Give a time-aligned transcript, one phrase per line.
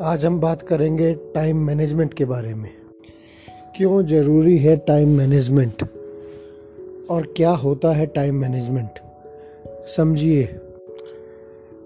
[0.00, 2.70] आज हम बात करेंगे टाइम मैनेजमेंट के बारे में।
[3.76, 5.82] क्यों ज़रूरी है टाइम मैनेजमेंट
[7.10, 8.98] और क्या होता है टाइम मैनेजमेंट
[9.96, 10.60] समझिए।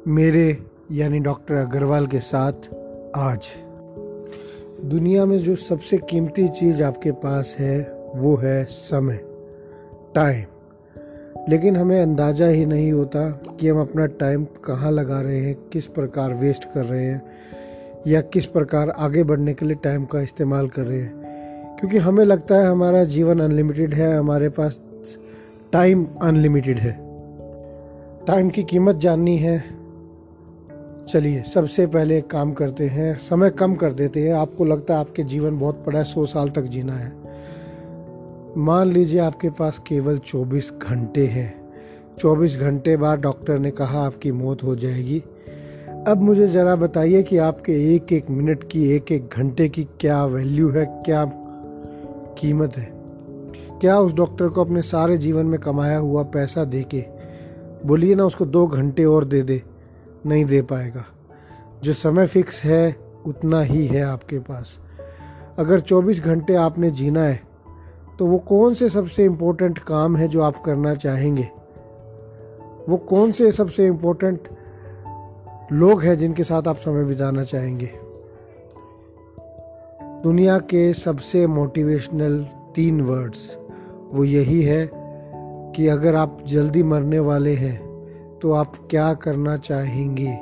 [0.08, 0.58] मेरे
[0.92, 2.52] यानी डॉक्टर अग्रवाल के साथ
[3.16, 3.46] आज।
[4.84, 7.80] दुनिया में जो सबसे कीमती चीज़ आपके पास है,
[8.16, 9.20] वो है समय।
[10.14, 10.44] टाइम
[11.48, 13.28] लेकिन हमें अंदाज़ा ही नहीं होता
[13.60, 17.22] कि हम अपना टाइम कहाँ लगा रहे हैं, किस प्रकार वेस्ट कर रहे हैं
[18.06, 21.20] या किस प्रकार आगे बढ़ने के लिए टाइम का इस्तेमाल कर रहे हैं।
[21.76, 24.80] क्योंकि हमें लगता है हमारा जीवन अनलिमिटेड है, हमारे पास
[25.72, 26.92] टाइम अनलिमिटेड है।
[28.26, 29.64] टाइम की कीमत जाननी है।
[31.08, 35.00] चलिए, सबसे पहले एक काम करते हैं, समय कम कर देते हैं। आपको लगता है
[35.00, 37.12] आपके जीवन बहुत बड़ा है, सौ साल तक जीना है।
[38.56, 41.72] मान लीजिए आपके पास केवल 24 घंटे हैं।
[42.18, 45.24] 24 घंटे बाद डॉक्टर ने कहा आपकी मौत हो जाएगी।
[46.08, 50.24] अब मुझे ज़रा बताइए कि आपके एक एक मिनट की एक एक घंटे की क्या
[50.24, 51.24] वैल्यू है, क्या
[52.38, 52.92] कीमत है?
[53.80, 57.04] क्या उस डॉक्टर को अपने सारे जीवन में कमाया हुआ पैसा दे के?
[57.86, 59.62] बोलिए ना, उसको दो घंटे और दे दे,
[60.26, 61.04] नहीं दे पाएगा।
[61.82, 64.78] जो समय फिक्स है, उतना ही है आपके पास।
[65.58, 67.40] अगर 24 घंटे आपने जीना है
[68.18, 71.48] तो वो कौन से सबसे इम्पोर्टेंट काम है जो आप करना चाहेंगे?
[72.88, 74.48] वो कौन से सबसे इम्पोर्टेंट
[75.72, 77.90] लोग हैं जिनके साथ आप समय बिताना चाहेंगे।
[80.22, 83.56] दुनिया के सबसे मोटिवेशनल तीन वर्ड्स
[84.12, 84.90] वो यही है
[85.76, 87.78] कि अगर आप जल्दी मरने वाले हैं
[88.42, 90.38] तो आप क्या करना चाहेंगे?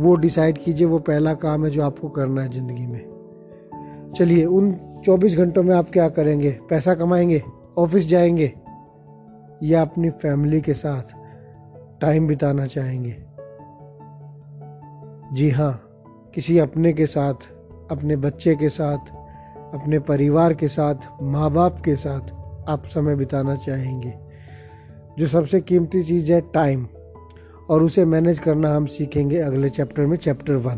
[0.00, 4.76] वो डिसाइड कीजिए, वो पहला काम है जो आपको करना है ज़िंदगी में। चलिए, उन
[5.04, 6.58] 24 घंटों में आप क्या करेंगे?
[6.70, 7.42] पैसा कमाएँगे?
[7.78, 8.52] ऑफ़िस जाएँगे?
[9.62, 11.14] या अपनी फैमिली के साथ
[12.00, 13.23] टाइम बिताना चाहेंगे?
[15.34, 15.90] जी हाँ
[16.34, 17.34] किसी अपने के साथ,
[17.90, 18.98] अपने बच्चे के साथ,
[19.74, 22.20] अपने परिवार के साथ माँ बाप के साथ
[22.68, 24.14] आप समय बिताना चाहेंगे।
[25.18, 26.86] जो सबसे कीमती चीज़ है टाइम,
[27.70, 30.76] और उसे मैनेज करना हम सीखेंगे अगले चैप्टर में, chapter one.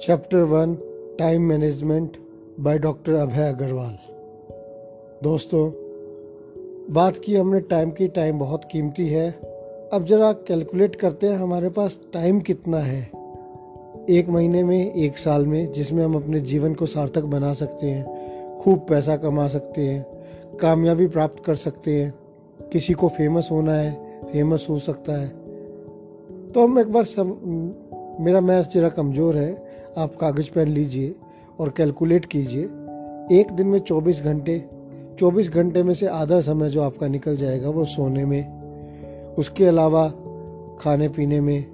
[0.00, 0.74] Chapter one,
[1.18, 2.27] time management.
[2.60, 3.98] By doctor Abhay Agarwal.
[5.22, 5.70] दोस्तों
[6.94, 9.30] बात की हमने टाइम की टाइम बहुत कीमती है।
[9.92, 13.00] अब ज़रा कैलकुलेट करते हैं हमारे पास टाइम कितना है।
[14.08, 18.58] एक महीने में एक साल में जिसमें हम अपने जीवन को सार्थक बना सकते हैं
[18.58, 22.14] खूब पैसा कमा सकते हैं कामयाबी प्राप्त कर सकते हैं
[22.72, 25.28] किसी को फ़ेमस होना है फ़ेमस हो सकता है।
[26.52, 27.32] तो हम एक बार सम,
[28.20, 29.66] मेरा मैथ जरा कमज़ोर है
[29.98, 31.14] आप कागज़ पेन लीजिए।
[31.60, 32.64] और कैलकुलेट कीजिए।
[33.40, 34.64] एक दिन में 24 घंटे
[35.18, 38.58] 24 घंटे में से आधा समय जो आपका निकल जाएगा वो सोने में।
[39.34, 40.08] उसके अलावा
[40.80, 41.64] खाने पीने में,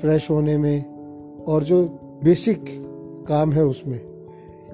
[0.00, 0.84] फ्रेश होने में
[1.44, 1.84] और जो
[2.24, 2.64] बेसिक
[3.28, 4.00] काम है उसमें।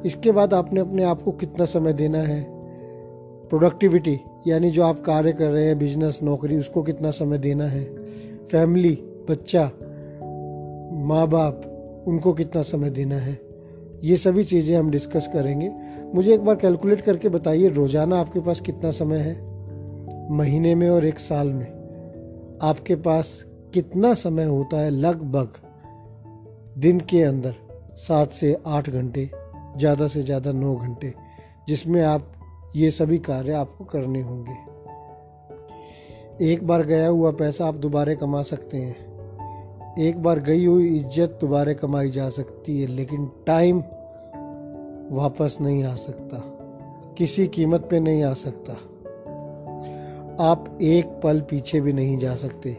[0.06, 2.46] इसके बाद आपने अपने आप को कितना समय देना है?
[3.48, 7.84] प्रोडक्टिविटी, यानी जो आप कार्य कर रहे हैं, बिज़नेस, नौकरी, उसको कितना समय देना है?
[8.52, 8.94] फैमिली,
[9.30, 9.70] बच्चा,
[10.92, 11.62] माँ बाप,
[12.06, 13.47] उनको कितना समय देना है?
[14.04, 15.70] ये सभी चीज़ें हम डिस्कस करेंगे।
[16.14, 19.34] मुझे एक बार कैलकुलेट करके बताइए, रोज़ाना आपके पास कितना समय है?
[20.30, 21.66] महीने में और एक साल में।
[22.62, 23.44] आपके पास
[23.74, 25.52] कितना समय होता है लगभग?
[26.78, 27.54] दिन के अंदर
[27.96, 29.30] सात से आठ घंटे,
[29.78, 31.14] ज़्यादा से ज़्यादा नौ घंटे,
[31.68, 32.32] जिसमें आप
[32.76, 34.68] ये सभी कार्य आपको करने होंगे।
[36.52, 39.07] एक बार गया हुआ पैसा आप दोबारा कमा सकते हैं।
[39.98, 43.78] एक बार गई हुई इज़्ज़त दोबारा कमाई जा सकती है, लेकिन टाइम
[45.16, 46.38] वापस नहीं आ सकता।
[47.18, 48.72] किसी कीमत पे नहीं आ सकता।
[50.44, 52.76] आप एक पल पीछे भी नहीं जा सकते।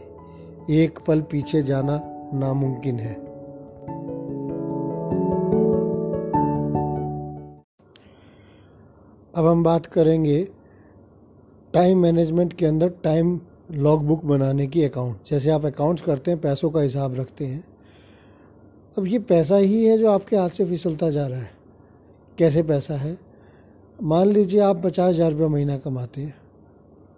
[0.70, 2.00] एक पल पीछे जाना
[2.34, 3.14] नामुमकिन है।
[9.34, 10.48] अब हम बात करेंगे
[11.74, 13.40] टाइम मैनेजमेंट के अंदर टाइम
[13.70, 17.64] लॉग बुक बनाने की अकाउंट जैसे आप अकाउंट्स करते हैं, पैसों का हिसाब रखते हैं।
[18.96, 21.50] अब ये पैसा ही है जो आपके हाथ से फिसलता जा रहा है।
[22.38, 23.16] कैसे पैसा है?
[23.98, 26.34] मान लीजिए आप पचास हज़ार रुपये महीना कमाते हैं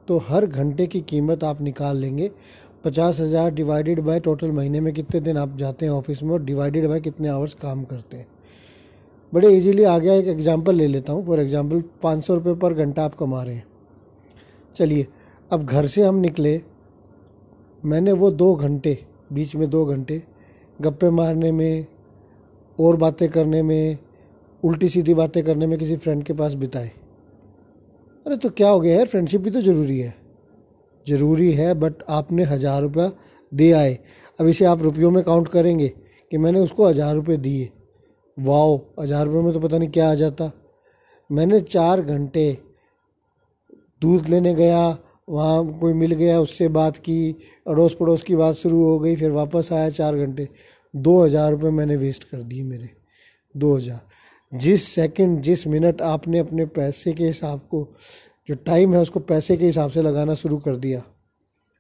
[0.09, 2.31] तो हर घंटे की कीमत आप निकाल लेंगे।
[2.85, 6.43] पचास हज़ार डिवाइडेड बाय टोटल महीने में कितने दिन आप जाते हैं ऑफ़िस में और
[6.45, 8.27] डिवाइडेड बाय कितने आवर्स काम करते हैं।
[9.33, 12.75] बड़े इजीली आ गया एक एग्जांपल ले लेता हूँ। फॉर एग्जांपल पाँच सौ रुपये पर
[12.75, 13.67] घंटा आप कमा रहे हैं।
[14.77, 15.07] चलिए
[15.53, 16.61] अब घर से हम निकले।
[17.83, 18.99] मैंने वो दो घंटे,
[19.33, 20.23] बीच में दो घंटे,
[20.79, 21.87] गप्पे मारने में,
[22.79, 23.99] और बातें करने में,
[24.63, 26.91] उल्टी सीधी बातें करने में किसी फ्रेंड के पास बिताए।
[28.27, 30.15] अरे तो क्या हो गया यार फ्रेंडशिप भी तो ज़रूरी है।
[31.07, 33.11] ज़रूरी है बट आपने हज़ार रुपया
[33.53, 33.99] दे आए।
[34.39, 35.89] अब इसे आप रुपयों में काउंट करेंगे
[36.33, 37.71] कि मैंने उसको हज़ार रुपये दिए।
[38.37, 40.51] वाओ हज़ार रुपये में तो पता नहीं क्या आ जाता।
[41.31, 42.59] मैंने चार घंटे
[44.03, 44.91] दूध लेने गया
[45.33, 47.37] वहाँ कोई मिल गया, उससे बात की
[47.67, 50.49] अड़ोस पड़ोस की बात शुरू हो गई, फिर वापस आया चार घंटे।
[50.95, 52.91] दो हज़ार रुपये मैंने वेस्ट कर दिए मेरे।
[53.55, 54.01] दो हज़ार।
[54.53, 57.87] जिस सेकंड जिस मिनट आपने अपने पैसे के हिसाब को,
[58.49, 61.03] जो टाइम है उसको पैसे के हिसाब से लगाना शुरू कर दिया।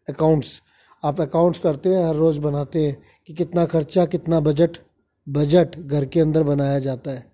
[0.09, 0.61] अकाउंट्स
[1.03, 2.97] आप अकाउंट्स करते हैं, हर रोज़ बनाते हैं
[3.27, 4.79] कि कितना खर्चा, कितना बजट
[5.27, 7.25] बजट घर के अंदर बनाया जाता है।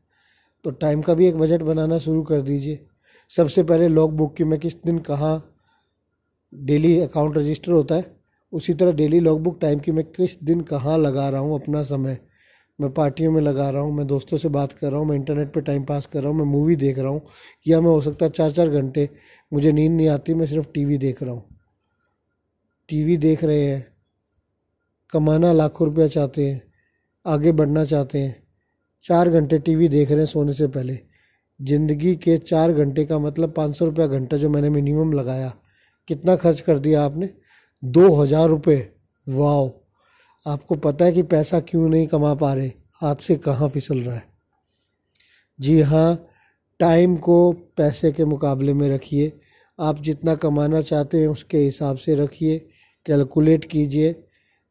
[0.65, 2.79] तो टाइम का भी एक बजट बनाना शुरू कर दीजिए।
[3.31, 5.55] सबसे पहले लॉग बुक की मैं किस दिन, कहाँ
[6.53, 8.17] डेली अकाउंट रजिस्टर होता है।
[8.53, 11.83] उसी तरह डेली लॉग बुक टाइम की मैं किस दिन कहाँ लगा रहा हूँ, अपना
[11.85, 12.19] समय।
[12.79, 15.53] मैं पार्टियों में लगा रहा हूँ, मैं दोस्तों से बात कर रहा हूँ, मैं इंटरनेट
[15.53, 17.23] पे टाइम पास कर रहा हूँ, मैं मूवी देख रहा हूँ,
[17.67, 19.09] या मैं हो सकता है चार चार घंटे
[19.53, 21.45] मुझे नींद नहीं आती, मैं सिर्फ़ टीवी देख रहा हूँ।
[22.89, 23.87] टीवी देख रहे हैं,
[25.13, 26.63] कमाना लाखों रुपया चाहते हैं,
[27.27, 28.43] आगे बढ़ना चाहते हैं।
[29.05, 30.99] चार घंटे टीवी देख रहे हैं सोने से पहले।
[31.61, 35.53] ज़िंदगी के चार घंटे का मतलब पाँच सौ रुपया घंटा जो मैंने मिनिमम लगाया।
[36.09, 37.31] कितना खर्च कर दिया आपने?
[37.83, 38.89] दो हज़ार रुपये
[39.27, 39.71] वाओ।
[40.47, 42.69] आपको पता है कि पैसा क्यों नहीं कमा पा रहे?
[43.03, 44.23] हाथ से कहाँ फिसल रहा है?
[45.59, 46.27] जी हाँ
[46.81, 49.33] टाइम को पैसे के मुकाबले में रखिए।
[49.79, 52.59] आप जितना कमाना चाहते हैं उसके हिसाब से रखिए।
[53.07, 54.15] कैलकुलेट कीजिए।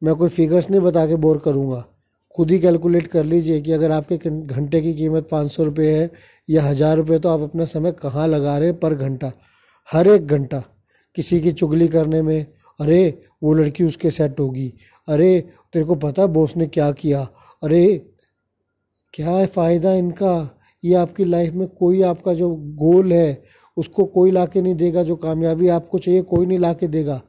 [0.01, 1.83] मैं कोई फिगर्स नहीं बता के बोर करूँगा।
[2.35, 6.09] खुद ही कैलकुलेट कर लीजिए कि अगर आपके घंटे की कीमत पाँच सौ रुपये है
[6.49, 9.31] या हज़ार रुपये तो आप अपना समय कहाँ लगा रहे हैं पर घंटा?
[9.89, 10.63] हर एक घंटा।
[11.17, 12.45] किसी की चुगली करने में,
[12.81, 14.73] अरे, वो लड़की उसके सेट होगी।
[15.07, 17.27] अरे, तेरे को पता बॉस ने क्या किया?
[17.63, 18.09] अरे,
[19.13, 20.59] क्या है फ़ायदा इनका?
[20.83, 23.43] ये आपकी लाइफ में कोई आपका जो गोल है,
[23.77, 27.21] उसको कोई ला के नहीं देगा, जो कामयाबी आपको चाहिए, कोई नहीं ला के देगा।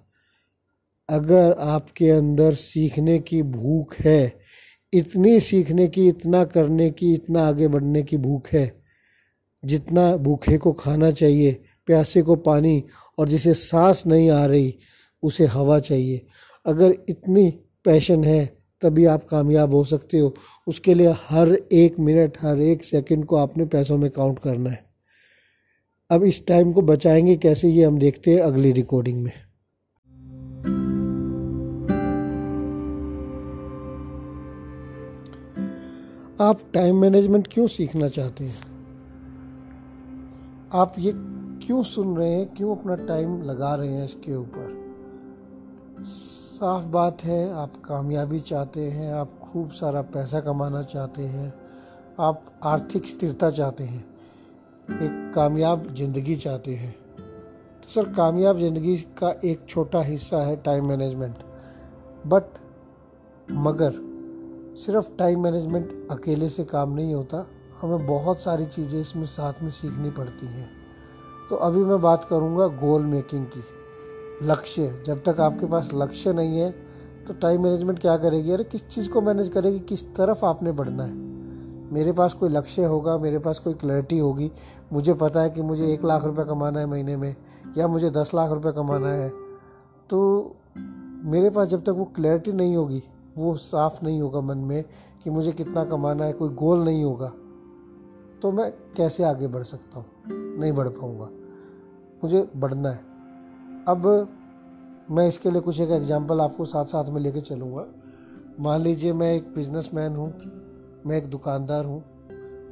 [1.08, 4.32] अगर आपके अंदर सीखने की भूख है,
[4.92, 8.82] इतनी सीखने की, इतना करने की, इतना आगे बढ़ने की भूख है,
[9.64, 12.84] जितना भूखे को खाना चाहिए प्यासे को पानी
[13.18, 14.78] और जिसे सांस नहीं आ रही,
[15.22, 16.26] उसे हवा चाहिए।
[16.66, 17.50] अगर इतनी
[17.84, 20.34] पैशन है, तभी आप कामयाब हो सकते हो।
[20.66, 24.84] उसके लिए हर एक मिनट, हर एक सेकंड को आपने पैसों में काउंट करना है।
[26.10, 29.32] अब इस टाइम को बचाएँगे कैसे, ये हम देखते हैं अगली रिकॉर्डिंग में।
[36.40, 38.56] आप टाइम मैनेजमेंट क्यों सीखना चाहते हैं?
[40.72, 41.37] आप ये
[41.68, 42.54] क्यों सुन रहे हैं?
[42.54, 44.68] क्यों अपना टाइम लगा रहे हैं इसके ऊपर?
[46.02, 51.52] साफ़ बात है, आप कामयाबी चाहते हैं, आप खूब सारा पैसा कमाना चाहते हैं,
[52.20, 54.00] आप आर्थिक स्थिरता चाहते हैं,
[54.88, 60.88] एक कामयाब ज़िंदगी चाहते हैं। तो सर, कामयाब ज़िंदगी का एक छोटा हिस्सा है टाइम
[60.88, 61.36] मैनेजमेंट
[62.26, 62.58] बट
[63.50, 64.00] मगर
[64.86, 67.46] सिर्फ़ टाइम मैनेजमेंट अकेले से काम नहीं होता,
[67.80, 70.77] हमें बहुत सारी चीज़ें इसमें साथ में सीखनी पड़ती हैं।
[71.50, 73.64] तो अभी मैं बात करूँगा गोल मेकिंग की।
[74.42, 76.70] लक्ष्य, जब तक आपके पास लक्ष्य नहीं है
[77.26, 78.50] तो टाइम मैनेजमेंट क्या करेगी?
[78.50, 79.78] अरे, किस चीज़ को मैनेज करेगी?
[79.78, 81.14] किस तरफ़ आपने बढ़ना है?
[81.92, 84.50] मेरे पास कोई लक्ष्य होगा, मेरे पास कोई क्लैरिटी होगी।
[84.92, 87.36] मुझे पता है कि मुझे एक लाख रुपए कमाना है महीने में,
[87.78, 89.28] या मुझे दस लाख रुपए कमाना है।
[90.10, 90.54] तो
[91.24, 93.02] मेरे पास जब तक वो क्लैरिटी नहीं होगी,
[93.38, 94.84] वो साफ़ नहीं होगा मन में
[95.24, 97.32] कि मुझे कितना कमाना है, कोई गोल नहीं होगा
[98.42, 100.37] तो मैं कैसे आगे बढ़ सकता हूँ?
[100.58, 101.28] नहीं बढ़ पाऊँगा।
[102.24, 103.06] मुझे बढ़ना है।
[103.88, 104.06] अब
[105.10, 107.86] मैं इसके लिए कुछ एक एग्जांपल आपको साथ साथ में लेके चलूँगा।
[108.60, 110.32] मान लीजिए मैं एक बिजनेसमैन हूँ,
[111.06, 112.02] मैं एक दुकानदार हूँ,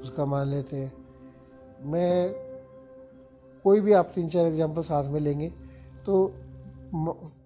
[0.02, 0.92] उसका मान लेते हैं।
[1.82, 2.34] मैं
[3.64, 5.48] कोई भी आप तीन चार एग्जांपल साथ में लेंगे
[6.06, 6.24] तो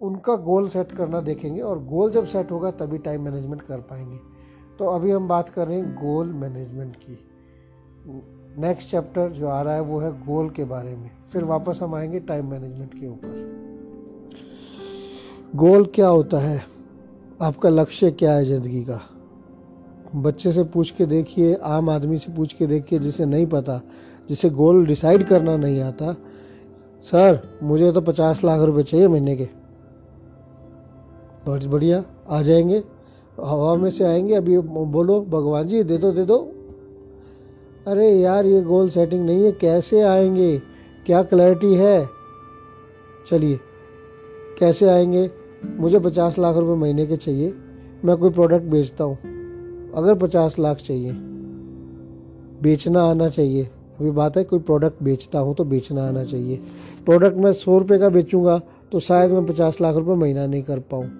[0.03, 4.19] उनका गोल सेट करना देखेंगे और गोल जब सेट होगा तभी टाइम मैनेजमेंट कर पाएँगे।
[4.79, 7.19] तो अभी हम बात कर रहे हैं गोल मैनेजमेंट की।
[8.59, 11.95] नेक्स्ट चैप्टर जो आ रहा है वो है गोल के बारे में। फिर वापस हम
[11.95, 13.61] आएँगे टाइम मैनेजमेंट के ऊपर।
[15.57, 16.63] गोल क्या होता है?
[17.43, 19.01] आपका लक्ष्य क्या है ज़िंदगी का?
[20.17, 23.81] बच्चे से पूछ के देखिए, आम आदमी से पूछ के देखिए, जिसे नहीं पता,
[24.29, 26.13] जिसे गोल डिसाइड करना नहीं आता,
[27.03, 29.49] सर, मुझे तो पचास लाख रुपए चाहिए महीने के।
[31.47, 32.83] बहुत बढ़िया। आ जाएँगे।
[33.45, 36.60] हवा में से आएँगे। अभी बोलो, भगवान जी, दे दो दे दो।
[37.87, 40.59] अरे यार, ये गोल सेटिंग नहीं है। कैसे आएँगे?
[41.07, 42.09] क्या क्लैरिटी है?
[43.27, 43.61] चलिए,
[44.59, 45.31] कैसे आएँगे?
[45.79, 47.55] मुझे पचास लाख रुपए महीने के चाहिए।
[48.05, 49.19] मैं कोई प्रोडक्ट बेचता हूँ।
[49.93, 51.13] अगर पचास लाख चाहिए,
[52.63, 53.65] बेचना आना चाहिए।
[54.01, 56.61] अभी बात है, कोई प्रोडक्ट बेचता हूँ तो बेचना आना चाहिए।
[57.05, 58.61] प्रोडक्ट मैं सौ रुपये का बेचूँगा
[58.93, 61.11] तो शायद मैं पचास लाख रुपये महीना नहीं कर पाऊँ।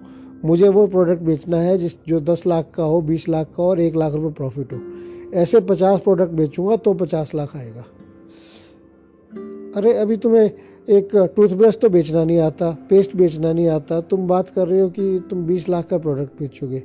[0.45, 3.79] मुझे वो प्रोडक्ट बेचना है जिस, जो दस लाख का हो, बीस लाख का और
[3.79, 4.79] एक लाख रुपये प्रॉफिट हो।
[5.33, 7.85] ऐसे पचास प्रोडक्ट बेचूँगा तो पचास लाख आएगा।
[9.75, 10.51] अरे, अभी तुम्हें
[10.87, 14.89] एक टूथब्रश तो बेचना नहीं आता पेस्ट बेचना नहीं आता। तुम बात कर रहे हो
[14.89, 16.83] कि तुम बीस लाख का प्रोडक्ट बेचोगे।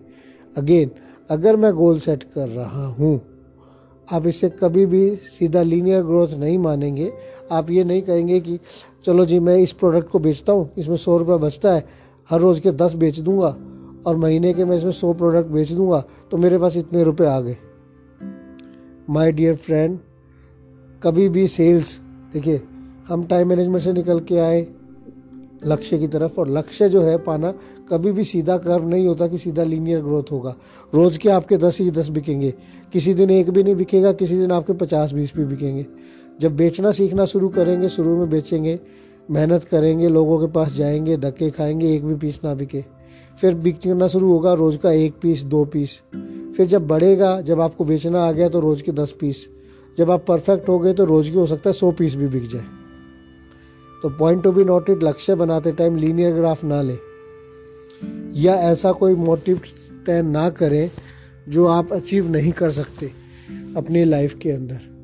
[0.56, 0.90] अगेन
[1.30, 3.20] अगर मैं गोल सेट कर रहा हूँ,
[4.08, 7.12] आप इसे कभी भी सीधा लीनियर ग्रोथ नहीं मानेंगे।
[7.52, 8.58] आप ये नहीं कहेंगे कि,
[9.04, 11.84] चलो जी, मैं इस प्रोडक्ट को बेचता हूँ, इसमें सौ रुपया बचता है,
[12.30, 13.56] हर रोज़ के दस बेच दूँगा
[14.06, 17.40] और महीने के मैं इसमें सौ प्रोडक्ट बेच दूँगा तो मेरे पास इतने रुपए आ
[17.40, 17.56] गए।
[19.10, 19.98] माय डियर फ्रेंड
[21.02, 22.00] कभी भी सेल्स
[22.32, 22.62] देखिए,
[23.08, 24.66] हम टाइम मैनेजमेंट से निकल के आए
[25.66, 27.54] लक्ष्य की तरफ़, और लक्ष्य जो है पाना
[27.90, 30.56] कभी भी सीधा कर्व नहीं होता कि सीधा लीनियर ग्रोथ होगा।
[30.94, 32.54] रोज़ के आपके दस ही दस बिकेंगे।
[32.92, 35.86] किसी दिन एक भी नहीं बिकेगा, किसी दिन आपके पचास बीस भी बिकेंगे।
[36.40, 38.80] जब बेचना सीखना शुरू करेंगे, शुरू में बेचेंगे,
[39.30, 42.95] मेहनत करेंगे, लोगों के पास जाएँगे, धक्के खाएँगे, एक भी पीस ना बिके।
[43.40, 46.02] फिर बिकना शुरू होगा रोज़ का एक पीस, दो पीस।
[46.56, 49.50] फिर जब बढ़ेगा, जब आपको बेचना आ गया तो रोज़ के दस पीस।
[49.98, 52.42] जब आप परफेक्ट हो गए तो रोज़ की हो सकता है सौ पीस भी बिक
[52.42, 52.64] जाए।
[54.02, 56.98] तो पॉइंट टू बी नोटेड लक्ष्य बनाते टाइम लीनियर ग्राफ ना लें।
[58.32, 59.60] या ऐसा कोई मोटिव
[60.06, 60.90] तय ना करें
[61.48, 63.12] जो आप अचीव नहीं कर सकते
[63.76, 64.96] अपनी लाइफ के अंदर।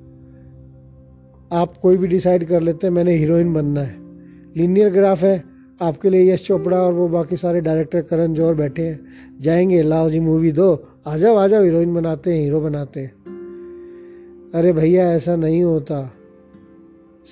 [1.53, 3.97] आप कोई भी डिसाइड कर लेते हैं, मैंने हीरोइन बनना है।
[4.57, 5.52] लीनियर ग्राफ है
[5.83, 9.01] आपके लिए यश चोपड़ा और वो बाकी सारे डायरेक्टर करण जौहर बैठे हैं।
[9.41, 13.13] जाएँगे, लाओ जी मूवी दो। आ जाओ आ जाओ हीरोइन बनाते हैं हीरो बनाते हैं।
[14.55, 16.13] अरे भैया, ऐसा नहीं होता।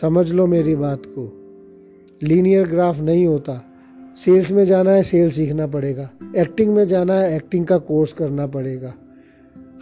[0.01, 1.37] समझ लो मेरी बात को।
[2.23, 3.67] लीनियर ग्राफ नहीं होता।
[4.25, 8.47] सेल्स में जाना है सेल्स सीखना पड़ेगा। एक्टिंग में जाना है एक्टिंग का कोर्स करना
[8.47, 8.95] पड़ेगा।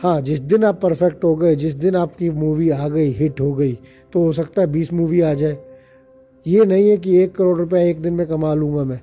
[0.02, 3.52] हाँ जिस दिन आप परफेक्ट हो गए, जिस दिन आपकी मूवी आ गई हिट हो
[3.52, 3.78] गई
[4.12, 5.58] तो हो सकता है बीस मूवी आ जाए।
[6.46, 9.00] ये नहीं है कि एक करोड़ रुपया एक दिन में कमा लूँगा मैं।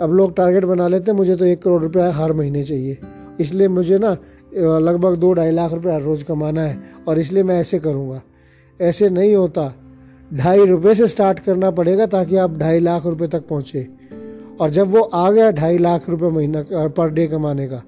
[0.00, 2.98] अब लोग टारगेट बना लेते हैं, मुझे तो एक करोड़ रुपया हर महीने चाहिए।
[3.40, 4.16] इसलिए मुझे ना
[4.54, 6.78] लगभग दो ढाई लाख रुपये हर रोज़ कमाना है,
[7.08, 8.20] और इसलिए मैं ऐसे करूँगा।
[8.80, 9.72] ऐसे नहीं होता।
[10.30, 13.86] ढाई रुपये से स्टार्ट करना पड़ेगा ताकि आप ढाई लाख रुपये तक पहुँचे।
[14.60, 17.82] और जब वो आ गया ढाई लाख रुपये महीना पर डे कमाने का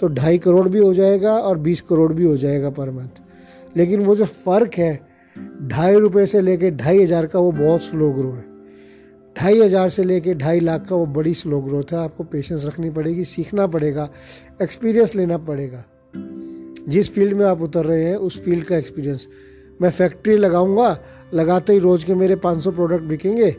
[0.00, 4.00] तो ढाई करोड़ भी हो जाएगा और बीस करोड़ भी हो जाएगा पर मंथ लेकिन
[4.00, 4.94] वो जो फ़र्क है
[5.68, 8.44] ढाई रुपये से लेके ढाई हज़ार का वो बहुत स्लो ग्रो है।
[9.36, 12.90] ढाई हज़ार से लेके ढाई लाख का वो बड़ी स्लो ग्रोथ है। आपको पेशेंस रखनी
[12.90, 14.08] पड़ेगी, सीखना पड़ेगा
[14.62, 15.84] एक्सपीरियंस लेना पड़ेगा।
[16.88, 19.28] जिस फ़ील्ड में आप उतर रहे हैं, उस फ़ील्ड का एक्सपीरियंस
[19.82, 20.98] मैं फैक्ट्री लगाऊँगा,
[21.34, 23.56] लगाते ही रोज़ के मेरे 500 प्रोडक्ट बिकेंगे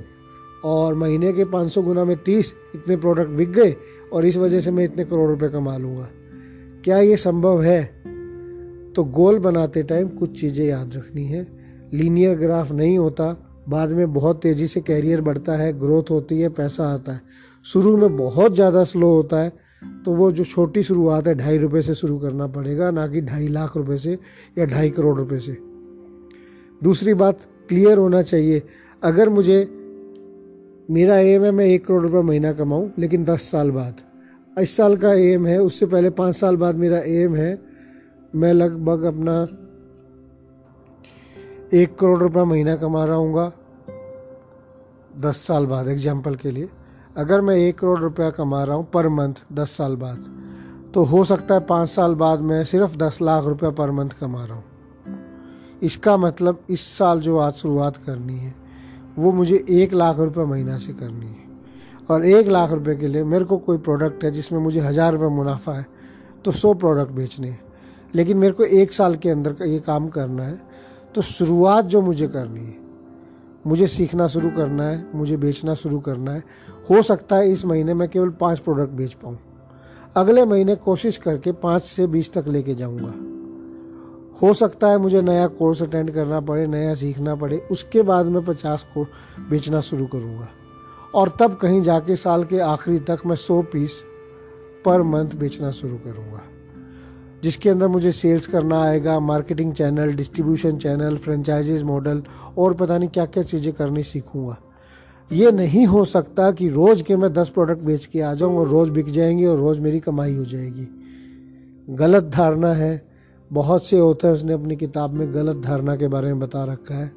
[0.65, 3.75] और महीने के 500 गुना में 30 इतने प्रोडक्ट बिक गए
[4.13, 6.09] और इस वजह से मैं इतने करोड़ रुपए कमा लूँगा।
[6.83, 7.83] क्या ये संभव है?
[8.93, 11.54] तो गोल बनाते टाइम कुछ चीज़ें याद रखनी है।
[11.95, 13.35] लीनियर ग्राफ नहीं होता।
[13.69, 17.21] बाद में बहुत तेज़ी से कैरियर बढ़ता है ग्रोथ होती है, पैसा आता है।
[17.65, 19.51] शुरू में बहुत ज़्यादा स्लो होता है
[20.05, 23.47] तो वो जो छोटी शुरुआत है, ढाई रुपये से शुरू करना पड़ेगा, ना कि ढाई
[23.49, 24.17] लाख रुपए से
[24.57, 25.57] या ढाई करोड़ रुपए से।
[26.81, 28.61] दूसरी बात क्लियर होना चाहिए।
[29.03, 29.59] अगर मुझे,
[30.89, 34.01] मेरा एम है, मैं एक करोड़ रुपये महीना कमाऊँ, लेकिन दस साल बाद।
[34.57, 37.59] इस साल का एम है, उससे पहले पाँच साल बाद मेरा एम है,
[38.35, 39.47] मैं लगभग अपना
[41.75, 43.51] एक करोड़ रुपया महीना कमा रहा हूँ
[45.21, 46.67] दस साल बाद एग्ज़ाम्पल के लिए।
[47.15, 51.23] अगर मैं एक करोड़ रुपया कमा रहा हूँ पर मंथ दस साल बाद तो हो
[51.25, 54.63] सकता है पाँच साल बाद मैं सिर्फ़ दस लाख रुपया पर मंथ कमा रहा हूँ।
[55.81, 58.53] इसका मतलब इस साल जो आज शुरुआत करनी है,
[59.17, 61.43] वो मुझे एक लाख रुपये महीना से करनी है।
[62.09, 65.29] और एक लाख रुपए के लिए मेरे को कोई प्रोडक्ट है जिसमें मुझे हज़ार रुपये
[65.31, 65.85] मुनाफा है
[66.45, 67.63] तो सौ प्रोडक्ट बेचने हैं।
[68.13, 70.64] लेकिन मेरे को एक साल के अंदर का ये काम करना है
[71.15, 72.77] तो शुरुआत जो मुझे करनी है,
[73.67, 76.43] मुझे सीखना शुरू करना है, मुझे बेचना शुरू करना है,
[76.89, 79.37] हो सकता है इस महीने में केवल पाँच प्रोडक्ट बेच पाऊँ।
[80.15, 83.13] अगले महीने कोशिश करके पाँच से बीस तक लेके जाऊँगा।
[84.41, 88.45] हो सकता है मुझे नया कोर्स अटेंड करना पड़े, नया सीखना पड़े, उसके बाद मैं
[88.45, 89.07] पचास को
[89.49, 90.47] बेचना शुरू करूँगा।
[91.15, 94.01] और तब कहीं जाके साल के आखिरी तक मैं सौ पीस
[94.85, 96.41] पर मंथ बेचना शुरू करूँगा।
[97.45, 102.23] जिसके अंदर मुझे सेल्स करना आएगा marketing channel distribution channel franchisees model
[102.57, 104.57] और पता नहीं क्या क्या चीज़ें करनी सीखूँगा।
[105.31, 108.67] ये नहीं हो सकता कि रोज़ के मैं दस प्रोडक्ट बेच के आ जाऊँ और
[108.67, 110.87] रोज़ बिक जाएँगे और रोज़ मेरी कमाई हो जाएगी।
[111.89, 113.05] गलत धारणा है।
[113.53, 117.11] बहुत से ऑथर्स ने अपनी किताब में गलत धारणा के बारे में बता रखा है।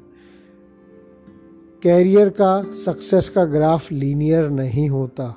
[1.83, 5.35] कैरियर का सक्सेस का ग्राफ लीनियर नहीं होता।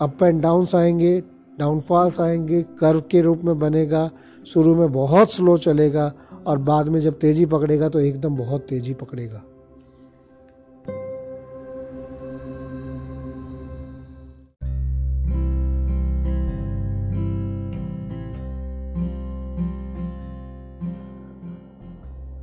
[0.00, 1.22] अप एंड डाउन्स आएँगे
[1.58, 4.10] डाउनफॉल्स आएँगे, कर्व के रूप में बनेगा,
[4.46, 6.12] शुरू में बहुत स्लो चलेगा
[6.46, 9.42] और बाद में जब तेज़ी पकड़ेगा तो एकदम बहुत तेज़ी पकड़ेगा।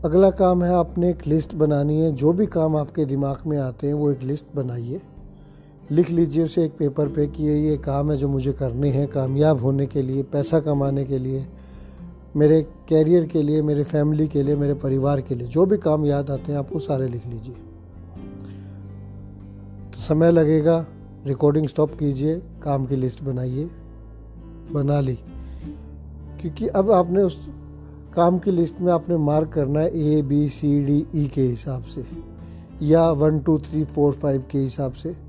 [0.06, 3.88] अगला काम है आपने एक लिस्ट बनानी है। जो भी काम आपके दिमाग में आते
[3.88, 5.02] हैं, वो एक लिस्ट बनाइए।
[5.92, 9.08] लिख लीजिए उसे एक पेपर पे कि ये ये काम है जो मुझे करने हैं,
[9.08, 11.46] कामयाब होने के लिए, पैसा कमाने के लिए,
[12.36, 16.06] मेरे कैरियर के लिए, मेरे फैमिली के लिए, मेरे परिवार के लिए, जो भी काम
[16.06, 17.54] याद आते हैं आपको सारे लिख लीजिए।
[19.92, 20.86] तो समय लगेगा
[21.28, 23.70] रिकॉर्डिंग स्टॉप कीजिए, काम की लिस्ट बनाइए,
[24.72, 25.16] बना ली।
[26.42, 27.48] क्योंकि अब आपने उस
[28.16, 31.84] काम की लिस्ट में आपने मार्क करना है A B C D E के हिसाब
[31.84, 32.06] से,
[32.82, 35.29] या one two three four five के हिसाब से।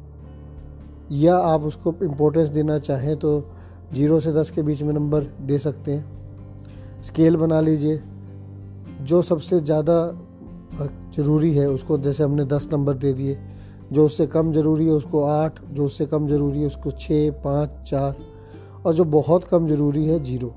[1.10, 3.30] या आप उसको इम्पोर्टेंस देना चाहें तो
[3.94, 8.00] ज़ीरो से दस के बीच में नंबर दे सकते हैं। स्केल बना लीजिए।
[9.02, 9.96] जो सबसे ज़्यादा
[11.16, 13.38] ज़रूरी है उसको, जैसे हमने दस नंबर दे दिए,
[13.92, 17.70] जो उससे कम ज़रूरी है उसको आठ, जो उससे कम ज़रूरी है उसको छः, पाँच,
[17.90, 18.16] चार,
[18.86, 20.54] और जो बहुत कम ज़रूरी है ज़ीरो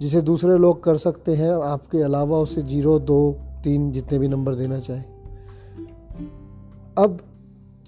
[0.00, 3.32] जिसे दूसरे लोग कर सकते हैं, आपके अलावा उसे ज़ीरो दो,
[3.64, 5.04] तीन जितने भी नंबर देना चाहें।
[6.98, 7.18] अब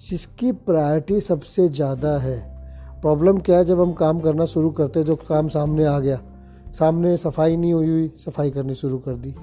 [0.09, 2.53] जिसकी प्रायोरिटी सबसे ज़्यादा है।
[3.01, 6.19] प्रॉब्लम क्या है जब हम काम करना शुरू करते हैं, जो काम सामने आ गया,
[6.79, 9.35] सामने सफ़ाई नहीं हुई हुई, सफ़ाई करनी शुरू कर दी।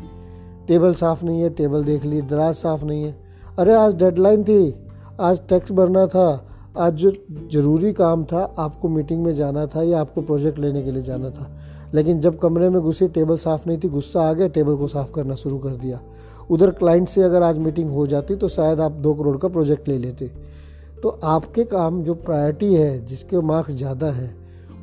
[0.68, 3.16] टेबल साफ़ नहीं है टेबल देख ली, दराज साफ़ नहीं है।
[3.58, 4.74] अरे आज डेडलाइन थी,
[5.20, 6.46] आज टैक्स भरना था,
[6.78, 7.12] आज जो
[7.52, 11.30] ज़रूरी काम था, आपको मीटिंग में जाना था या आपको प्रोजेक्ट लेने के लिए जाना
[11.30, 11.56] था।
[11.94, 15.12] लेकिन जब कमरे में घुसी टेबल साफ़ नहीं थी, गुस्सा आ गया टेबल को साफ़
[15.12, 16.00] करना शुरू कर दिया।
[16.50, 19.88] उधर क्लाइंट से अगर आज मीटिंग हो जाती तो शायद आप दो करोड़ का प्रोजेक्ट
[19.88, 20.30] ले लेते।
[21.02, 24.34] तो आपके काम जो प्रायोरिटी है, जिसके मार्क्स ज़्यादा हैं,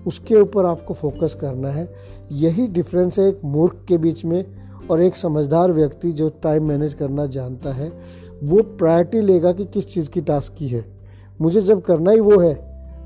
[0.07, 1.87] उसके ऊपर आपको फोकस करना है।
[2.33, 4.43] यही डिफरेंस है एक मूर्ख के बीच में
[4.89, 7.91] और एक समझदार व्यक्ति जो टाइम मैनेज करना जानता है,
[8.43, 10.85] वो प्रायोरिटी लेगा कि किस चीज़ की टास्क की है।
[11.41, 12.53] मुझे जब करना ही वो है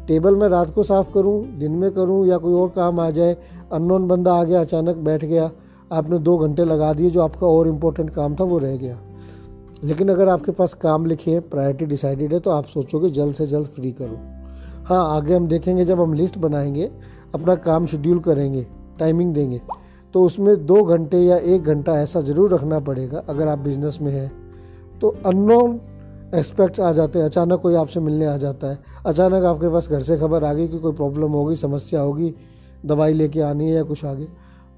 [0.07, 3.35] टेबल में रात को साफ़ करूँ, दिन में करूँ, या कोई और काम आ जाए
[3.71, 5.49] अननोन बंदा आ गया, अचानक बैठ गया
[5.91, 8.97] आपने दो घंटे लगा दिए, जो आपका और इम्पोर्टेंट काम था, वो रह गया।
[9.83, 13.47] लेकिन अगर आपके पास काम लिखे हैं प्रायोरिटी डिसाइडेड है तो आप सोचोगे जल्द से
[13.47, 14.19] जल्द फ्री करो।
[14.85, 16.89] हाँ आगे हम देखेंगे, जब हम लिस्ट बनाएँगे,
[17.35, 18.65] अपना काम शेड्यूल करेंगे
[18.99, 19.61] टाइमिंग देंगे
[20.13, 24.11] तो उसमें दो घंटे या एक घंटा ऐसा ज़रूर रखना पड़ेगा, अगर आप बिज़नेस में
[24.11, 24.31] हैं
[24.99, 25.79] तो अननोन
[26.35, 30.01] एस्पेक्ट्स आ जाते हैं। अचानक कोई आपसे मिलने आ जाता है। अचानक आपके पास घर
[30.01, 32.33] से खबर आ गई कि कोई प्रॉब्लम होगी, समस्या होगी,
[32.85, 34.27] दवाई लेके आनी है या कुछ आगे।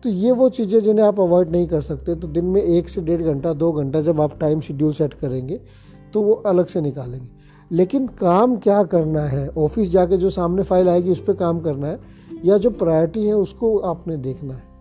[0.03, 3.01] तो ये वो चीज़ें जिन्हें आप अवॉइड नहीं कर सकते तो दिन में एक से
[3.01, 5.59] डेढ़ घंटा, दो घंटा जब आप टाइम शेड्यूल सेट करेंगे
[6.13, 7.29] तो वो अलग से निकालेंगे।
[7.71, 9.47] लेकिन काम क्या करना है?
[9.49, 11.99] ऑफ़िस जाके जो सामने फ़ाइल आएगी, उस पर काम करना है,
[12.45, 14.71] या जो प्रायोरिटी है, उसको आपने देखना है।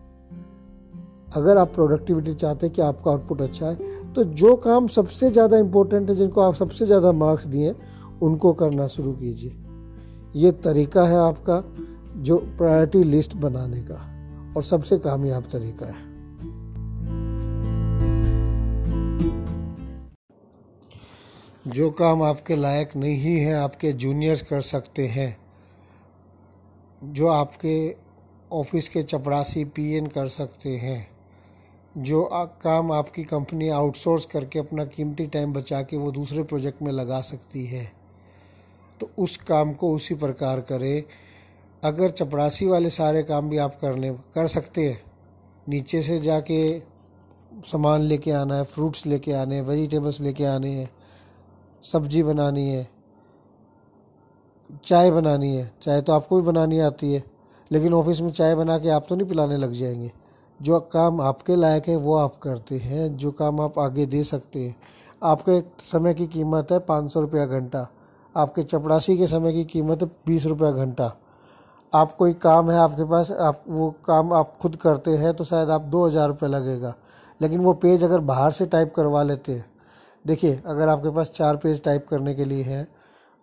[1.35, 5.58] अगर आप प्रोडक्टिविटी चाहते हैं कि आपका आउटपुट अच्छा है तो जो काम सबसे ज़्यादा
[5.58, 7.74] इम्पोर्टेंट है, जिनको आप सबसे ज़्यादा मार्क्स दिए हैं,
[8.22, 9.52] उनको करना शुरू कीजिए।
[10.37, 11.62] ये तरीका है आपका,
[12.16, 14.08] जो प्रायोरिटी लिस्ट बनाने का।
[14.57, 16.12] और सबसे कामयाब तरीका है।
[21.67, 25.37] जो काम आपके लायक नहीं है, आपके जूनियर्स कर सकते हैं।
[27.05, 27.97] जो आपके
[28.53, 31.09] ऑफ़िस के चपरासी पीएन कर सकते हैं।
[31.99, 36.93] जो काम आपकी कंपनी आउटसोर्स करके अपना कीमती टाइम बचा के वो दूसरे प्रोजेक्ट में
[36.93, 37.93] लगा सकती है।
[39.01, 41.03] तो उस काम को उसी प्रकार करें
[41.83, 45.01] अगर चपरासी वाले सारे काम भी आप करने, कर सकते हैं।
[45.66, 46.79] नीचे से जाके
[47.62, 50.88] सामान लेके आना है फ्रूट्स लेके आने हैं वेजिटेबल्स लेके आने हैं,
[51.85, 52.88] सब्ज़ी बनानी है,
[54.85, 57.23] चाय बनानी है। चाय तो आपको भी बनानी आती है,
[57.71, 60.11] लेकिन ऑफ़िस में चाय बना के आप तो नहीं पिलाने लग जाएँगे।
[60.61, 64.61] जो काम आपके लायक है, वो आप करते हैं, जो काम आप आगे दे सकते
[64.61, 64.77] हैं।
[65.23, 67.87] आपके समय की कीमत है पाँच सौ रुपया घंटा,
[68.37, 71.16] आपके चपड़ासी के समय की कीमत है बीस रुपया घंटा।
[71.92, 75.70] आप कोई काम है आपके पास, आप, वो काम आप खुद करते हैं तो शायद
[75.70, 76.94] आप दो हज़ार रुपये लगेगा।
[77.40, 79.64] लेकिन वो पेज अगर बाहर से टाइप करवा लेते हैं,
[80.24, 82.87] देखिए, अगर आपके पास चार पेज टाइप करने के लिए है,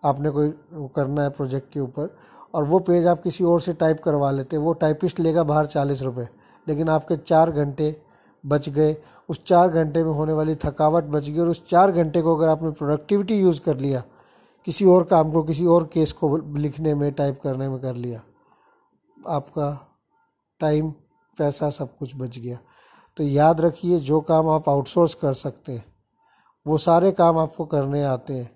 [0.02, 0.48] आपने कोई
[0.96, 2.14] करना है प्रोजेक्ट के ऊपर,
[2.54, 5.66] और वो पेज आप किसी और से टाइप करवा लेते हैं, वो टाइपिस्ट लेगा बाहर
[5.66, 6.28] चालीस रुपये,
[6.66, 7.94] लेकिन आपके चार घंटे
[8.44, 8.96] बच गए,
[9.28, 12.48] उस चार घंटे में होने वाली थकावट बच गई, और उस चार घंटे को अगर
[12.48, 14.02] आपने प्रोडक्टिविटी यूज़ कर लिया,
[14.66, 18.20] किसी और काम को, किसी और केस को लिखने में टाइप करने में कर लिया
[19.28, 19.86] आपका
[20.60, 20.90] टाइम
[21.38, 22.58] पैसा सब कुछ बच गया।
[23.16, 25.84] तो याद रखिए, जो काम आप आउटसोर्स कर सकते हैं,
[26.66, 28.50] वो सारे काम आपको करने आते हैं।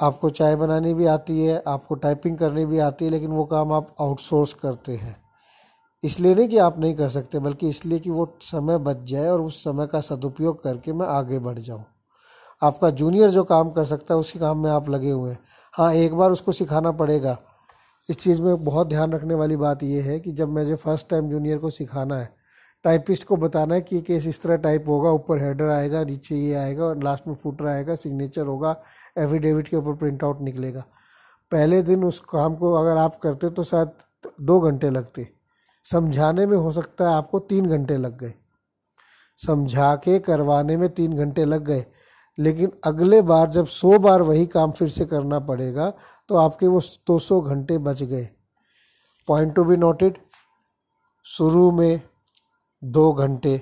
[0.00, 3.72] आपको चाय बनानी भी आती है, आपको टाइपिंग करनी भी आती है, लेकिन वो काम
[3.72, 5.16] आप आउटसोर्स करते हैं।
[6.04, 9.40] इसलिए नहीं कि आप नहीं कर सकते, बल्कि इसलिए कि वो समय बच जाए और
[9.40, 11.84] उस समय का सदुपयोग करके मैं आगे बढ़ जाऊँ।
[12.62, 15.38] आपका जूनियर जो काम कर सकता है, उसी काम में आप लगे हुए हैं।
[15.72, 17.38] हाँ एक बार उसको सिखाना पड़ेगा।
[18.08, 21.28] इस चीज़ में बहुत ध्यान रखने वाली बात यह है कि जब मुझे फ़र्स्ट टाइम
[21.30, 22.30] जूनियर को सिखाना है
[22.84, 26.54] टाइपिस्ट को बताना है कि केस इस तरह टाइप होगा, ऊपर हेडर आएगा, नीचे ये
[26.54, 28.74] आएगा और लास्ट में फुटर आएगा सिग्नेचर होगा
[29.18, 30.84] एफिडेविट के ऊपर प्रिंट आउट निकलेगा।
[31.52, 33.90] पहले दिन उस काम को अगर आप करते तो शायद
[34.40, 35.28] दो घंटे लगते।
[35.86, 38.32] समझाने में हो सकता है आपको तीन घंटे लग गए।
[39.40, 41.84] समझा के करवाने में तीन घंटे लग गए।
[42.38, 45.90] लेकिन अगले बार जब सौ बार वही काम फिर से करना पड़ेगा
[46.28, 48.28] तो आपके वो दो सौ घंटे बच गए।
[49.28, 50.18] पॉइंट टू बी नोटेड
[51.26, 52.00] शुरू में
[52.82, 53.60] दो घंटे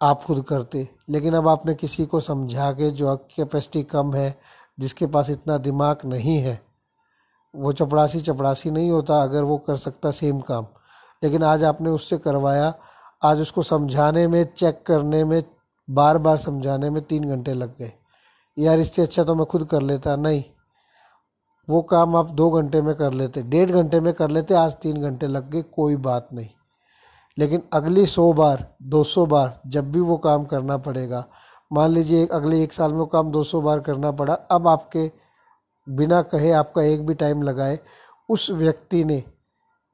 [0.00, 4.34] आप खुद करते, लेकिन अब आपने किसी को समझा के जो कैपेसिटी कम है,
[4.78, 6.60] जिसके पास इतना दिमाग नहीं है,
[7.54, 10.66] वो चपड़ासी चपड़ासी नहीं होता, अगर वो कर सकता सेम काम।
[11.22, 12.72] लेकिन आज आपने उससे करवाया,
[13.22, 15.42] आज उसको समझाने में चेक करने में
[15.88, 17.92] बार बार समझाने में तीन घंटे लग गए।
[18.56, 20.44] यार इससे अच्छा तो मैं खुद कर लेता, नहीं।
[21.68, 25.02] वो काम आप दो घंटे में कर लेते, डेढ़ घंटे में कर लेते, आज तीन
[25.02, 26.48] घंटे लग गए, कोई बात नहीं।
[27.38, 31.24] लेकिन अगली सौ बार, दो सौ बार जब भी वो काम करना पड़ेगा,
[31.72, 35.10] मान लीजिए अगले एक साल में वो काम दो सौ बार करना पड़ा, अब आपके
[35.86, 37.78] बिना कहे आपका एक भी टाइम लगाए,
[38.28, 39.22] उस व्यक्ति ने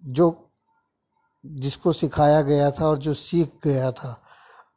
[0.03, 0.51] जो,
[1.47, 4.21] जिसको सिखाया गया था और जो सीख गया था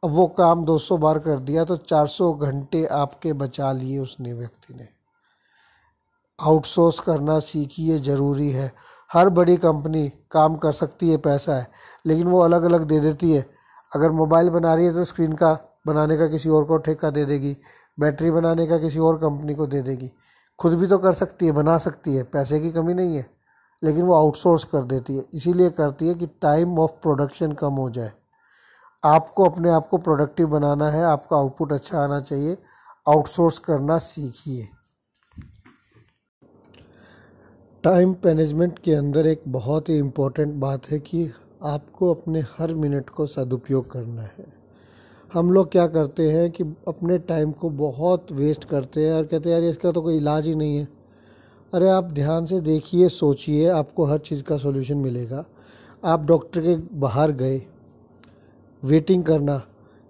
[0.02, 4.74] अब वो काम 200 बार कर दिया तो 400 घंटे आपके बचा लिए उसने व्यक्ति
[4.74, 4.88] ने।
[6.38, 8.72] आउटसोर्स करना सीखिए, ज़रूरी है।
[9.10, 11.66] हर बड़ी कंपनी काम कर सकती है, पैसा है,
[12.06, 13.44] लेकिन वो अलग अलग दे देती है।
[13.92, 15.52] अगर मोबाइल बना रही है तो स्क्रीन का
[15.86, 17.56] बनाने का किसी और को ठेका दे देगी,
[17.98, 20.10] बैटरी बनाने का किसी और कंपनी को दे देगी।
[20.58, 23.26] खुद भी तो कर सकती है, बना सकती है, पैसे की कमी नहीं है,
[23.82, 27.90] लेकिन वो आउटसोर्स कर देती है। इसीलिए करती है कि टाइम ऑफ़ प्रोडक्शन कम हो
[27.90, 28.12] जाए।
[29.04, 32.56] आपको अपने आप को प्रोडक्टिव बनाना है, आपका आउटपुट अच्छा आना चाहिए।
[33.08, 34.68] आउटसोर्स करना सीखिए।
[37.84, 41.30] टाइम मैनेजमेंट के अंदर एक बहुत ही इम्पोर्टेंट बात है कि
[41.64, 44.54] आपको अपने हर मिनट को सदुपयोग करना है।
[45.34, 49.50] हम लोग क्या करते हैं कि अपने टाइम को बहुत वेस्ट करते हैं और कहते
[49.50, 50.88] हैं, यार, इसका तो कोई इलाज ही नहीं है।
[51.74, 55.44] अरे, आप ध्यान से देखिए, सोचिए, आपको हर चीज़ का सोल्यूशन मिलेगा।
[56.04, 57.66] आप डॉक्टर के बाहर गए
[58.82, 59.60] वेटिंग करना,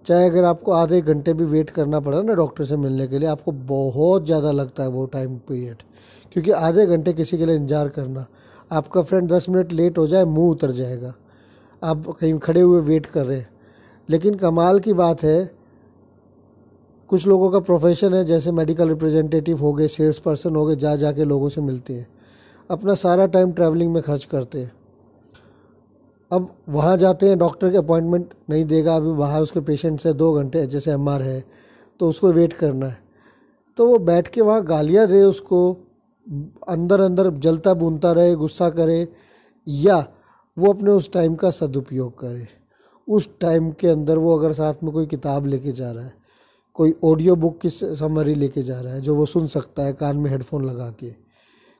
[0.05, 3.29] चाहे अगर आपको आधे घंटे भी वेट करना पड़ा ना डॉक्टर से मिलने के लिए,
[3.29, 5.83] आपको बहुत ज़्यादा लगता है वो टाइम पीरियड
[6.31, 8.25] क्योंकि आधे घंटे किसी के लिए इंतज़ार करना,
[8.71, 11.13] आपका फ्रेंड दस मिनट लेट हो जाए, मुँह उतर जाएगा।
[11.81, 13.49] आप कहीं खड़े हुए वेट कर रहे हैं।
[14.09, 15.51] लेकिन कमाल की बात है,
[17.09, 20.95] कुछ लोगों का प्रोफेशन है, जैसे मेडिकल रिप्रेजेंटेटिव हो गए सेल्स पर्सन हो गए जा
[20.95, 22.07] जा के लोगों से मिलते हैं।
[22.69, 24.71] अपना सारा टाइम ट्रैवलिंग में खर्च करते हैं।
[26.33, 30.31] अब वहाँ जाते हैं डॉक्टर के अपॉइंटमेंट नहीं देगा, अभी वहाँ उसके पेशेंट से दो
[30.33, 31.43] घंटे जैसे एमआर है
[31.99, 32.97] तो उसको वेट करना है।
[33.77, 35.71] तो वो बैठ के वहाँ गालियाँ दे उसको,
[36.67, 39.07] अंदर अंदर जलता बुनता रहे, गुस्सा करे,
[39.67, 39.97] या
[40.57, 42.47] वो अपने उस टाइम का सदुपयोग करे।
[43.07, 46.13] उस टाइम के अंदर वो अगर साथ में कोई किताब लेके जा रहा है,
[46.75, 50.17] कोई ऑडियो बुक की समरी लेके जा रहा है, जो वो सुन सकता है कान
[50.17, 51.11] में हेडफोन लगा के।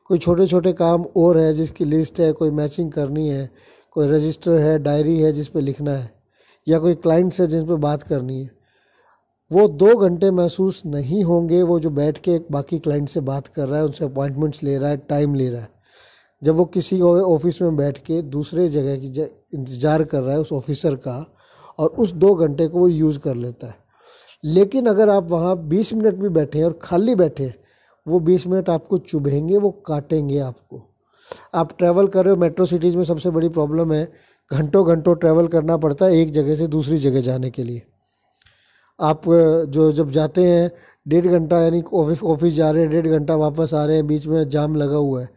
[0.10, 3.50] कोई छोटे छोटे काम और है जिसकी लिस्ट है, कोई मैचिंग करनी है
[3.96, 6.12] कोई रजिस्टर है, डायरी है जिस पे लिखना है,
[6.68, 8.50] या कोई क्लाइंट्स है जिन पे बात करनी है,
[9.52, 13.68] वो दो घंटे महसूस नहीं होंगे, वो जो बैठ के बाकी क्लाइंट से बात कर
[13.68, 15.70] रहा है, उनसे अपॉइंटमेंट्स ले रहा है, टाइम ले रहा है।
[16.42, 20.52] जब वो किसी ऑफ़िस में बैठ के दूसरे जगह की इंतज़ार कर रहा है उस
[20.52, 21.26] ऑफिसर का,
[21.80, 23.76] और उस दो घंटे को वो यूज़ कर लेता है।
[24.44, 27.56] लेकिन अगर आप वहाँ बीस मिनट भी बैठे हैं और खाली बैठे हैं,
[28.08, 30.82] वो बीस मिनट आपको चुभेंगे, वो काटेंगे आपको।
[31.56, 34.06] आप ट्रैवल कर रहे हो मेट्रो सिटीज़ में सबसे बड़ी प्रॉब्लम है
[34.52, 37.82] घंटों घंटों ट्रैवल करना पड़ता है एक जगह से दूसरी जगह जाने के लिए।
[39.00, 40.72] आप जो, जब जाते हैं,
[41.06, 44.28] डेढ़ घंटा यानी ऑफ़िस ऑफ़िस जा रहे हैं, डेढ़ घंटा वापस आ रहे हैं, बीच
[44.28, 45.30] में जाम लगा हुआ है,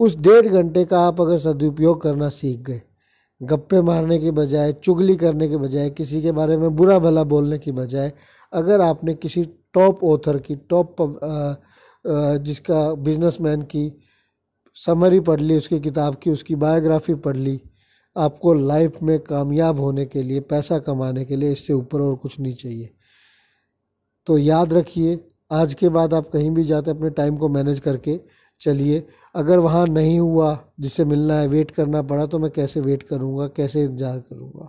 [0.00, 2.80] उस डेढ़ घंटे का आप अगर सदुपयोग करना सीख गए,
[3.40, 7.58] गप्पे मारने के बजाय, चुगली करने के बजाय, किसी के बारे में बुरा भला बोलने
[7.58, 8.12] की बजाय,
[8.52, 9.44] अगर आपने किसी
[9.74, 10.96] टॉप ऑथर की टॉप
[12.04, 13.86] जिसका बिजनेसमैन की
[14.76, 17.60] समरी पढ़ ली, उसकी किताब की, उसकी बायोग्राफी पढ़ ली,
[18.16, 22.38] आपको लाइफ में कामयाब होने के लिए, पैसा कमाने के लिए इससे ऊपर और कुछ
[22.40, 22.90] नहीं चाहिए।
[24.26, 25.18] तो याद रखिए,
[25.50, 28.18] आज के बाद आप कहीं भी जाते अपने टाइम को मैनेज करके
[28.60, 29.02] चलिए।
[29.34, 33.46] अगर वहाँ नहीं हुआ जिससे मिलना है वेट करना पड़ा तो मैं कैसे वेट करूँगा,
[33.48, 34.68] कैसे इंतज़ार करूँगा?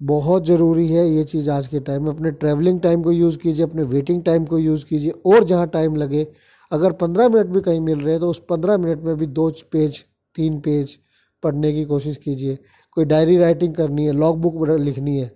[0.00, 3.64] बहुत ज़रूरी है ये चीज़ आज के टाइम में। अपने ट्रैवलिंग टाइम को यूज़ कीजिए,
[3.64, 6.26] अपने वेटिंग टाइम को यूज़ कीजिए, और जहाँ टाइम लगे
[6.72, 9.50] अगर पंद्रह मिनट भी कहीं मिल रहे हैं तो उस पंद्रह मिनट में भी दो
[9.72, 10.04] पेज,
[10.36, 10.96] तीन पेज
[11.42, 12.58] पढ़ने की कोशिश कीजिए।
[12.96, 15.30] कोई डायरी राइटिंग करनी है लॉग बुक लिखनी है,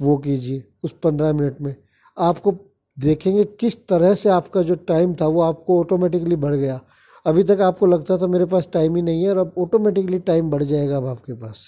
[0.00, 1.74] वो कीजिए उस पंद्रह मिनट में।
[2.16, 2.54] आपको
[2.96, 6.80] देखेंगे किस तरह से आपका जो टाइम था, वो आपको ऑटोमेटिकली बढ़ गया।
[7.26, 10.50] अभी तक आपको लगता था मेरे पास टाइम ही नहीं है और अब ऑटोमेटिकली टाइम
[10.50, 11.64] बढ़ जाएगा अब आपके पास।